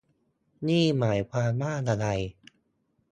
[0.67, 2.05] นี่หมายความว่าอะไร